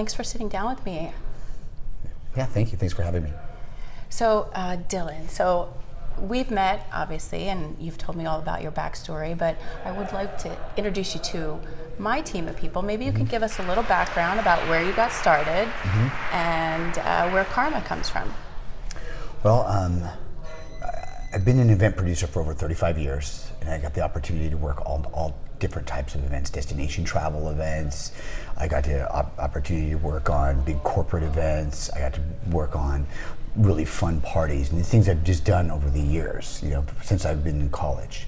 [0.00, 1.12] thanks for sitting down with me.
[2.34, 2.78] Yeah, thank you.
[2.78, 3.32] Thanks for having me.
[4.08, 5.74] So, uh, Dylan, so
[6.18, 10.38] we've met, obviously, and you've told me all about your backstory, but I would like
[10.38, 11.60] to introduce you to
[11.98, 12.80] my team of people.
[12.80, 13.24] Maybe you mm-hmm.
[13.24, 16.34] could give us a little background about where you got started mm-hmm.
[16.34, 18.32] and uh, where Karma comes from.
[19.42, 20.02] Well, um,
[21.34, 24.56] I've been an event producer for over 35 years, and I got the opportunity to
[24.56, 28.12] work all, all different types of events, destination travel events.
[28.56, 31.90] I got the op- opportunity to work on big corporate events.
[31.90, 33.06] I got to work on
[33.56, 37.44] really fun parties and things I've just done over the years, you know, since I've
[37.44, 38.26] been in college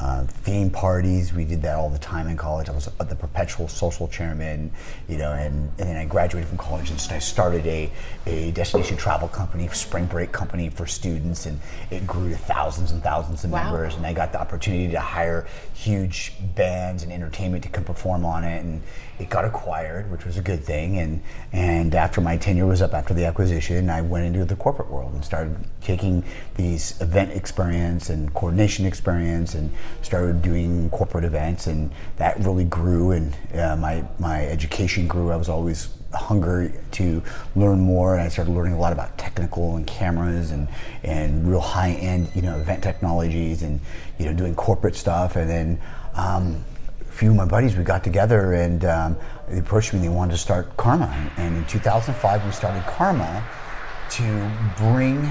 [0.00, 1.32] uh, theme parties.
[1.32, 2.68] We did that all the time in college.
[2.68, 4.72] I was the perpetual social chairman,
[5.08, 7.90] you know, and, and then I graduated from college and I started a,
[8.26, 13.02] a destination travel company, spring break company for students, and it grew to thousands and
[13.02, 13.64] thousands of wow.
[13.64, 13.94] members.
[13.94, 18.44] And I got the opportunity to hire huge bands and entertainment to come perform on
[18.44, 18.82] it, and
[19.18, 20.98] it got acquired, which was a good thing.
[20.98, 24.90] And and after my tenure was up after the acquisition, I went into the corporate
[24.90, 29.70] world and started taking these event experience and coordination experience and
[30.02, 33.12] started doing corporate events, and that really grew.
[33.12, 35.30] And uh, my my education grew.
[35.30, 37.22] I was always hungry to
[37.56, 40.68] learn more, and I started learning a lot about technical and cameras and
[41.02, 43.80] and real high end you know event technologies and
[44.18, 45.80] you know doing corporate stuff, and then.
[46.14, 46.64] Um,
[47.00, 49.16] a few of my buddies, we got together and um,
[49.46, 51.30] they approached me and they wanted to start Karma.
[51.36, 53.46] And in 2005, we started Karma
[54.12, 55.30] to bring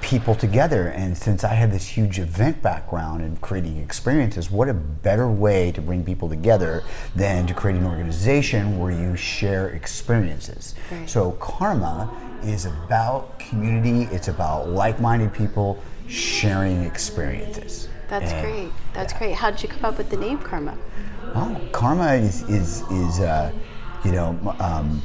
[0.00, 0.88] people together.
[0.88, 5.72] And since I had this huge event background and creating experiences, what a better way
[5.72, 6.82] to bring people together
[7.14, 10.74] than to create an organization where you share experiences.
[10.90, 11.08] Right.
[11.08, 17.88] So, Karma is about community, it's about like minded people sharing experiences.
[18.08, 18.72] That's and, great.
[18.94, 19.18] That's yeah.
[19.18, 19.34] great.
[19.34, 20.76] How did you come up with the name Karma?
[21.34, 23.52] Oh, Karma is, is, is uh,
[24.04, 25.00] you know, um,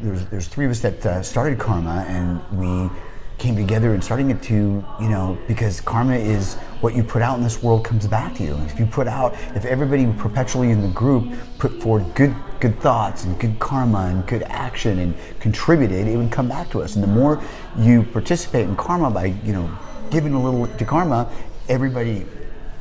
[0.00, 2.90] there's, there's three of us that uh, started Karma, and we
[3.38, 7.36] came together and starting it to, you know, because karma is what you put out
[7.36, 8.54] in this world comes back to you.
[8.66, 13.24] If you put out, if everybody perpetually in the group put forward good, good thoughts
[13.24, 16.94] and good karma and good action and contributed, it would come back to us.
[16.94, 17.42] And the more
[17.78, 19.78] you participate in karma by, you know,
[20.10, 21.30] giving a little to karma,
[21.68, 22.26] everybody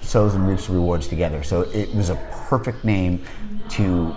[0.01, 1.43] sows and reaps rewards together.
[1.43, 2.15] So it was a
[2.47, 3.25] perfect name
[3.69, 4.13] to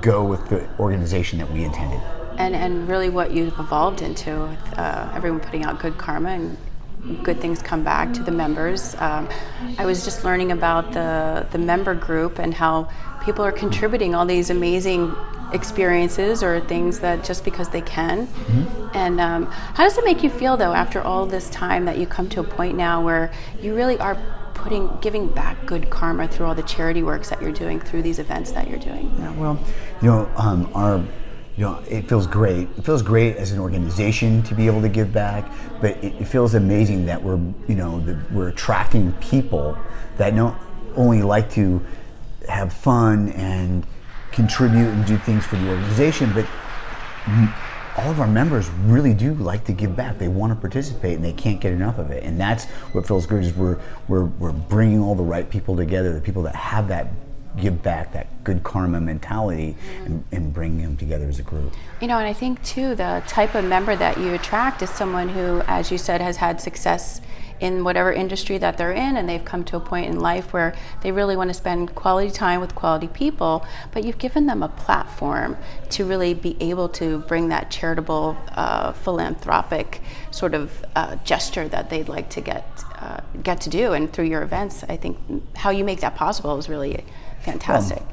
[0.00, 2.00] go with the organization that we intended
[2.40, 6.56] and and really what you've evolved into with uh, everyone putting out good karma and
[7.22, 8.94] good things come back to the members.
[8.98, 9.28] Um,
[9.78, 12.88] I was just learning about the the member group and how
[13.24, 15.14] people are contributing all these amazing
[15.52, 18.26] experiences or things that just because they can.
[18.26, 18.88] Mm-hmm.
[18.94, 22.06] And um, how does it make you feel though after all this time that you
[22.06, 24.16] come to a point now where you really are
[24.54, 28.18] putting giving back good karma through all the charity works that you're doing through these
[28.18, 29.12] events that you're doing?
[29.18, 29.58] Yeah, well,
[30.02, 31.02] you know, um, our
[31.56, 32.68] you know, it feels great.
[32.78, 35.50] It feels great as an organization to be able to give back,
[35.80, 39.76] but it, it feels amazing that we're, you know, we're attracting people
[40.16, 40.58] that not
[40.96, 41.84] only like to
[42.48, 43.86] have fun and
[44.32, 46.46] contribute and do things for the organization, but
[47.98, 50.18] all of our members really do like to give back.
[50.18, 52.22] They want to participate and they can't get enough of it.
[52.22, 53.78] And that's what feels good is we're,
[54.08, 57.08] we're, we're bringing all the right people together, the people that have that
[57.58, 61.72] give back that good karma mentality and, and bring them together as a group.
[62.00, 65.28] You know, and I think too, the type of member that you attract is someone
[65.28, 67.20] who, as you said, has had success
[67.60, 70.74] in whatever industry that they're in and they've come to a point in life where
[71.02, 74.68] they really want to spend quality time with quality people but you've given them a
[74.68, 75.56] platform
[75.90, 81.90] to really be able to bring that charitable uh, philanthropic sort of uh, gesture that
[81.90, 82.64] they'd like to get
[82.98, 85.18] uh, get to do and through your events i think
[85.56, 87.04] how you make that possible is really
[87.40, 87.98] fantastic.
[87.98, 88.06] Um,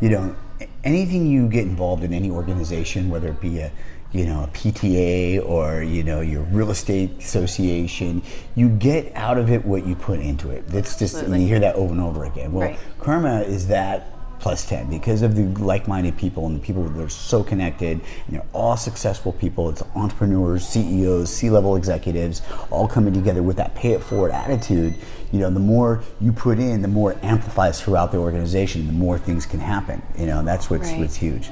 [0.00, 0.36] you know,
[0.82, 3.70] anything you get involved in any organization, whether it be a
[4.14, 8.22] you know, a PTA or you know your real estate association,
[8.54, 10.68] you get out of it what you put into it.
[10.68, 12.52] That's just you hear that over and over again.
[12.52, 12.78] Well, right.
[13.00, 14.13] karma is that
[14.44, 18.36] plus 10 because of the like-minded people and the people that are so connected and
[18.36, 23.92] they're all successful people it's entrepreneurs ceos c-level executives all coming together with that pay
[23.92, 24.94] it forward attitude
[25.32, 28.92] you know the more you put in the more it amplifies throughout the organization the
[28.92, 31.00] more things can happen you know that's what's right.
[31.00, 31.48] what's huge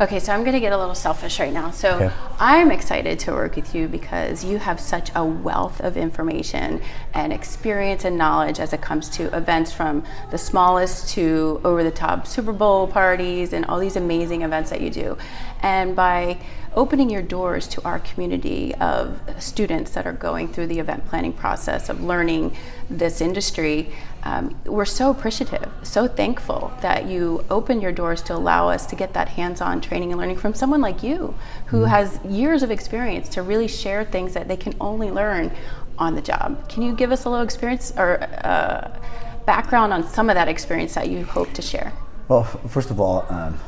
[0.00, 1.70] Okay, so I'm going to get a little selfish right now.
[1.70, 2.10] So okay.
[2.38, 6.80] I'm excited to work with you because you have such a wealth of information
[7.12, 11.90] and experience and knowledge as it comes to events from the smallest to over the
[11.90, 15.18] top Super Bowl parties and all these amazing events that you do.
[15.62, 16.38] And by
[16.74, 21.32] opening your doors to our community of students that are going through the event planning
[21.32, 22.56] process of learning
[22.88, 23.90] this industry,
[24.22, 28.96] um, we're so appreciative, so thankful that you open your doors to allow us to
[28.96, 31.34] get that hands on training and learning from someone like you
[31.66, 31.90] who mm-hmm.
[31.90, 35.50] has years of experience to really share things that they can only learn
[35.98, 36.68] on the job.
[36.68, 38.96] Can you give us a little experience or uh,
[39.44, 41.92] background on some of that experience that you hope to share?
[42.28, 43.58] Well, first of all, um,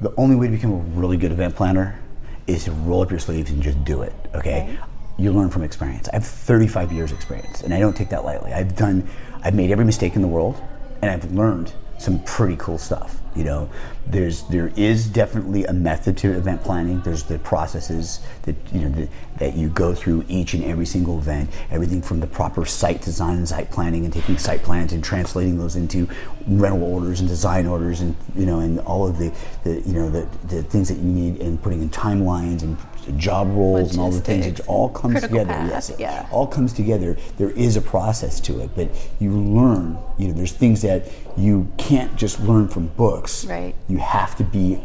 [0.00, 1.98] the only way to become a really good event planner
[2.46, 4.12] is to roll up your sleeves and just do it.
[4.34, 4.76] Okay.
[4.78, 4.88] Right.
[5.18, 6.08] You learn from experience.
[6.10, 8.52] I have 35 years experience, and I don't take that lightly.
[8.52, 9.08] I've done,
[9.42, 10.60] I've made every mistake in the world,
[11.00, 13.20] and I've learned some pretty cool stuff.
[13.34, 13.70] You know,
[14.06, 17.02] there's there is definitely a method to event planning.
[17.02, 19.08] There's the processes that you know the,
[19.38, 21.50] that you go through each and every single event.
[21.70, 25.58] Everything from the proper site design and site planning, and taking site plans and translating
[25.58, 26.08] those into
[26.46, 29.30] rental orders and design orders, and you know, and all of the,
[29.64, 32.78] the you know the, the things that you need, and putting in timelines and
[33.12, 34.46] job roles and all the things.
[34.46, 35.52] It all comes together.
[35.52, 36.28] Path, yes, yeah.
[36.30, 37.16] all comes together.
[37.38, 38.88] There is a process to it, but
[39.20, 39.98] you learn.
[40.18, 41.06] You know, there's things that
[41.36, 43.44] you can't just learn from books.
[43.44, 43.74] Right.
[43.88, 44.80] You have to be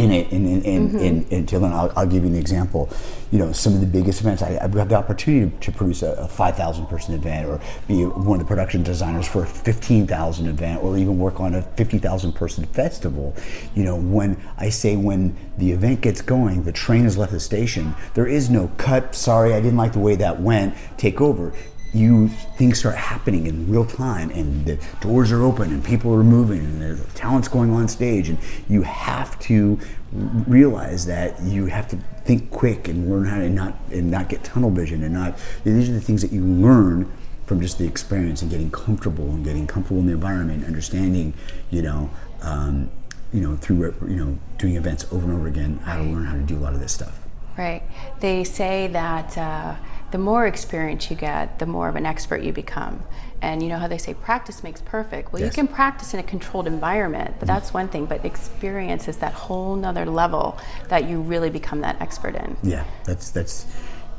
[0.00, 1.34] in it and, and, and, mm-hmm.
[1.34, 2.88] and, and I'll, I'll, give you an example.
[3.30, 6.12] You know, some of the biggest events, I, have got the opportunity to produce a,
[6.12, 10.82] a 5,000 person event or be one of the production designers for a 15,000 event
[10.82, 13.34] or even work on a 50,000 person festival.
[13.74, 17.40] You know, when I say when the event gets going, the train has left the
[17.40, 21.52] station, there is no cut, sorry, I didn't like the way that went, take over
[21.92, 26.22] you things start happening in real time and the doors are open and people are
[26.22, 28.38] moving and the talent's going on stage and
[28.68, 29.78] you have to
[30.12, 34.42] realize that you have to think quick and learn how to not and not get
[34.44, 37.10] tunnel vision and not these are the things that you learn
[37.46, 41.34] from just the experience and getting comfortable and getting comfortable in the environment understanding
[41.70, 42.10] you know
[42.42, 42.88] um,
[43.32, 46.34] you know through you know doing events over and over again how to learn how
[46.34, 47.20] to do a lot of this stuff.
[47.56, 47.82] Right.
[48.20, 49.76] They say that uh,
[50.10, 53.02] the more experience you get, the more of an expert you become.
[53.42, 55.32] And you know how they say practice makes perfect.
[55.32, 55.50] Well, yes.
[55.50, 57.46] you can practice in a controlled environment, but mm-hmm.
[57.46, 58.06] that's one thing.
[58.06, 60.58] But experience is that whole nother level
[60.88, 62.56] that you really become that expert in.
[62.62, 63.66] Yeah, that's that's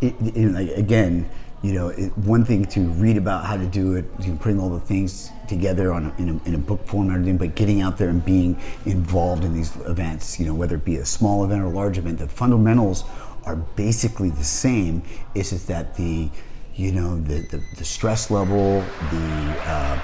[0.02, 1.30] it, it, again.
[1.62, 4.60] You know, it, one thing to read about how to do it, you know, putting
[4.60, 7.54] all the things together on a, in, a, in a book form and everything, but
[7.54, 11.06] getting out there and being involved in these events, you know, whether it be a
[11.06, 13.04] small event or a large event, the fundamentals
[13.46, 15.04] are basically the same.
[15.36, 16.30] It's just that the
[16.76, 20.00] you know the, the, the stress level, the uh,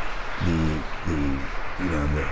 [0.45, 2.27] the the you know the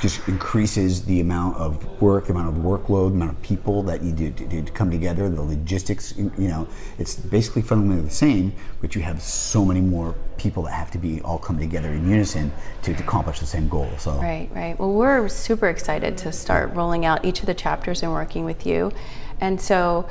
[0.00, 4.00] just increases the amount of work, the amount of workload, the amount of people that
[4.00, 6.66] to, to, to, come together, the logistics, you know,
[6.98, 10.98] it's basically fundamentally the same, but you have so many more people that have to
[10.98, 12.50] be all come together in unison
[12.82, 13.90] to, to accomplish the same goal.
[13.98, 14.78] So Right, right.
[14.78, 18.64] Well, we're super excited to start rolling out each of the chapters and working with
[18.64, 18.92] you.
[19.40, 20.08] And so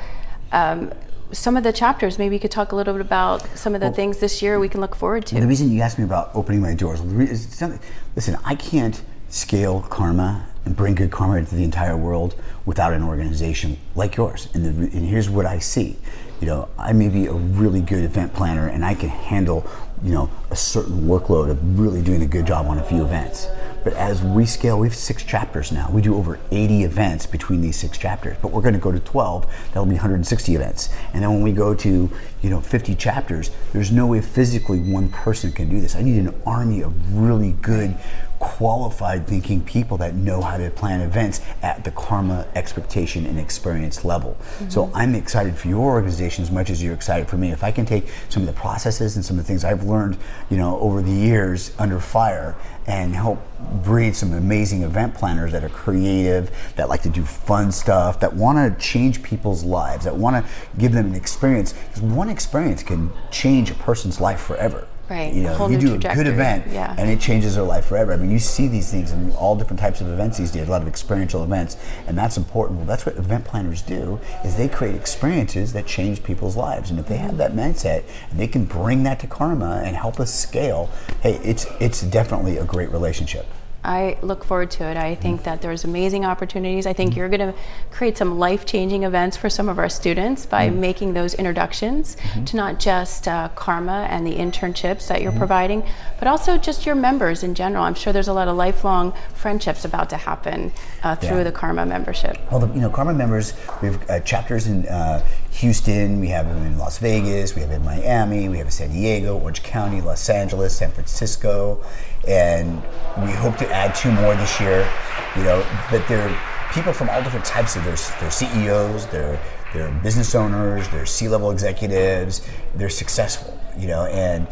[0.52, 0.92] um,
[1.32, 3.88] some of the chapters, maybe you could talk a little bit about some of the
[3.88, 5.40] well, things this year we can look forward to.
[5.40, 10.76] The reason you asked me about opening my doors, listen, I can't scale karma and
[10.76, 12.36] bring good karma into the entire world
[12.66, 14.50] without an organization like yours.
[14.54, 15.98] And, the, and here's what I see.
[16.42, 19.70] You know, I may be a really good event planner and I can handle,
[20.04, 23.48] you know, a certain workload of really doing a good job on a few events.
[23.84, 25.90] But as we scale, we have six chapters now.
[25.92, 29.00] We do over 80 events between these six chapters, but we're going to go to
[29.00, 29.46] 12.
[29.70, 30.90] That'll be 160 events.
[31.14, 32.10] And then when we go to,
[32.42, 35.96] you know, 50 chapters, there's no way physically one person can do this.
[35.96, 37.98] I need an army of really good
[38.40, 44.06] qualified thinking people that know how to plan events at the karma expectation and experience
[44.06, 44.38] level.
[44.40, 44.70] Mm-hmm.
[44.70, 47.52] So I'm excited for your organization as much as you're excited for me.
[47.52, 50.18] If I can take some of the processes and some of the things I've learned,
[50.50, 52.56] you know, over the years under fire
[52.88, 53.40] and help
[53.84, 58.34] breed some amazing event planners that are creative, that like to do fun stuff, that
[58.34, 62.82] want to change people's lives, that want to give them an experience because one experience
[62.82, 64.88] can change a person's life forever.
[65.10, 65.34] Right.
[65.34, 66.94] You know, you do a good event yeah.
[66.98, 68.14] and it changes their life forever.
[68.14, 70.72] I mean, you see these things in all different types of events these days, a
[70.72, 72.78] lot of experiential events, and that's important.
[72.78, 76.92] Well, that's what event planners do is they create experiences that change people's lives.
[76.92, 80.20] And if they have that mindset and they can bring that to karma and help
[80.20, 83.48] us scale, hey, it's it's definitely a great relationship.
[83.84, 84.98] I look forward to it.
[84.98, 86.86] I think that there's amazing opportunities.
[86.86, 87.54] I think you're going to
[87.92, 90.82] create some life changing events for some of our students by mm-hmm.
[90.82, 92.44] making those introductions mm-hmm.
[92.44, 95.40] to not just uh, Karma and the internships that you're mm-hmm.
[95.40, 95.84] providing,
[96.18, 97.84] but also just your members in general.
[97.86, 101.44] I'm sure there's a lot of lifelong friendships about to happen uh, through yeah.
[101.44, 102.38] the Karma membership.
[102.52, 106.48] Well, the, you know, Karma members, we have uh, chapters in uh, Houston, we have
[106.48, 110.02] them in Las Vegas, we have in Miami, we have in San Diego, Orange County,
[110.02, 111.82] Los Angeles, San Francisco
[112.28, 112.82] and
[113.18, 114.88] we hope to add two more this year.
[115.36, 116.36] You know, but they're
[116.74, 119.40] people from all different types of their, their CEOs, their
[119.74, 122.48] their business owners, their C-level executives.
[122.76, 124.48] They're successful, you know, and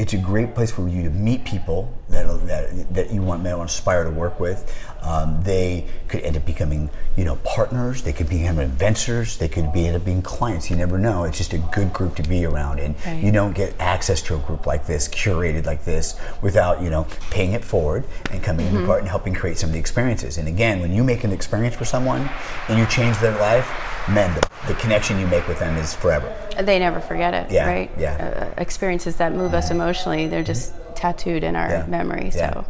[0.00, 3.52] it's a great place for you to meet people that, that, that you want, may
[3.52, 4.74] want to aspire to work with.
[5.02, 6.88] Um, they could end up becoming,
[7.18, 8.02] you know, partners.
[8.02, 9.36] They could become inventors.
[9.36, 10.70] They could be end up being clients.
[10.70, 11.24] You never know.
[11.24, 13.22] It's just a good group to be around, and right.
[13.22, 17.06] you don't get access to a group like this, curated like this, without you know
[17.30, 18.78] paying it forward and coming mm-hmm.
[18.78, 20.38] in part and helping create some of the experiences.
[20.38, 22.28] And again, when you make an experience for someone
[22.68, 23.68] and you change their life,
[24.08, 26.32] men, the, the connection you make with them is forever.
[26.60, 27.90] They never forget it, yeah, right?
[27.98, 28.52] Yeah.
[28.56, 31.86] Uh, experiences that move us emotionally, they're just tattooed in our yeah.
[31.86, 32.30] memory.
[32.30, 32.64] So,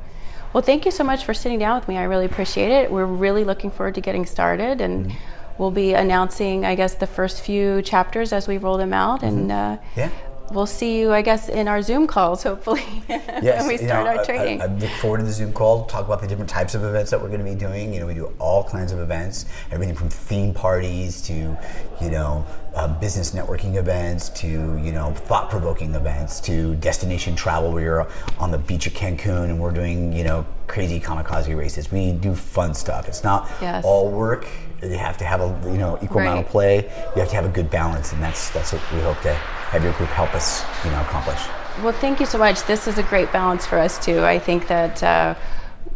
[0.55, 1.99] well, thank you so much for sitting down with me.
[1.99, 2.91] I really appreciate it.
[2.91, 5.19] We're really looking forward to getting started, and mm-hmm.
[5.59, 9.21] we'll be announcing, I guess, the first few chapters as we roll them out.
[9.21, 9.39] Mm-hmm.
[9.39, 10.11] And uh, yeah
[10.51, 14.13] we'll see you, I guess, in our Zoom calls, hopefully, yes, when we start you
[14.13, 14.61] know, our training.
[14.61, 17.11] I, I, look forward to the Zoom call, talk about the different types of events
[17.11, 17.95] that we're going to be doing.
[17.95, 21.57] You know, we do all kinds of events, everything from theme parties to,
[22.01, 27.83] you know, uh, business networking events to, you know, thought-provoking events to destination travel where
[27.83, 31.91] you're on the beach of Cancun and we're doing, you know, crazy kamikaze races.
[31.91, 33.09] We do fun stuff.
[33.09, 33.85] It's not yes.
[33.85, 34.47] all work.
[34.83, 36.27] You have to have a, you know, equal right.
[36.27, 36.85] amount of play.
[37.15, 39.39] You have to have a good balance, and that's that's what we hope to
[39.71, 41.41] have your group help us, you know, accomplish.
[41.83, 42.65] Well, thank you so much.
[42.65, 44.25] This is a great balance for us too.
[44.25, 45.35] I think that uh,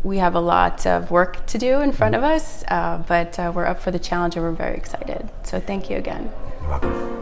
[0.04, 2.24] we have a lot of work to do in front mm-hmm.
[2.24, 5.28] of us, uh, but uh, we're up for the challenge and we're very excited.
[5.42, 6.30] So thank you again.
[6.60, 7.13] You're welcome.